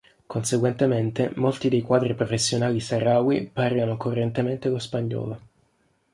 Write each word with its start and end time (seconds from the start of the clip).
Conseguentemente 0.25 1.31
molti 1.35 1.69
dei 1.69 1.83
quadri 1.83 2.15
professionali 2.15 2.79
Sahrawi 2.79 3.47
parlano 3.53 3.97
correntemente 3.97 4.67
lo 4.67 4.79
spagnolo. 4.79 5.39